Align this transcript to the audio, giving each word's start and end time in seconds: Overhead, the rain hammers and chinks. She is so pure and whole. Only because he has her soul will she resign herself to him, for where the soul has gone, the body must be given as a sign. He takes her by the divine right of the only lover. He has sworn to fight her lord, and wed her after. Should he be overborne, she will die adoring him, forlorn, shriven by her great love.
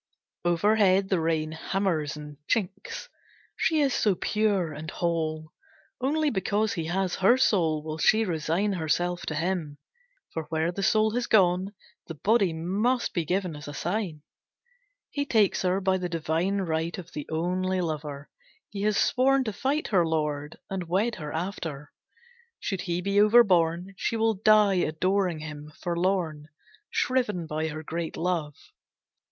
Overhead, 0.43 1.09
the 1.09 1.19
rain 1.19 1.51
hammers 1.51 2.17
and 2.17 2.37
chinks. 2.47 3.07
She 3.55 3.81
is 3.81 3.93
so 3.93 4.15
pure 4.15 4.73
and 4.73 4.89
whole. 4.89 5.53
Only 6.03 6.31
because 6.31 6.73
he 6.73 6.85
has 6.85 7.17
her 7.17 7.37
soul 7.37 7.83
will 7.83 7.99
she 7.99 8.25
resign 8.25 8.73
herself 8.73 9.27
to 9.27 9.35
him, 9.35 9.77
for 10.33 10.45
where 10.45 10.71
the 10.71 10.81
soul 10.81 11.11
has 11.11 11.27
gone, 11.27 11.75
the 12.07 12.15
body 12.15 12.51
must 12.51 13.13
be 13.13 13.25
given 13.25 13.55
as 13.55 13.67
a 13.67 13.75
sign. 13.75 14.23
He 15.11 15.23
takes 15.23 15.61
her 15.61 15.79
by 15.79 15.99
the 15.99 16.09
divine 16.09 16.61
right 16.61 16.97
of 16.97 17.11
the 17.11 17.29
only 17.31 17.79
lover. 17.79 18.27
He 18.71 18.81
has 18.81 18.97
sworn 18.97 19.43
to 19.43 19.53
fight 19.53 19.89
her 19.89 20.03
lord, 20.03 20.57
and 20.67 20.89
wed 20.89 21.13
her 21.17 21.31
after. 21.31 21.91
Should 22.59 22.81
he 22.81 23.01
be 23.03 23.21
overborne, 23.21 23.93
she 23.97 24.17
will 24.17 24.33
die 24.33 24.79
adoring 24.81 25.41
him, 25.41 25.71
forlorn, 25.79 26.47
shriven 26.89 27.45
by 27.45 27.67
her 27.67 27.83
great 27.83 28.17
love. 28.17 28.55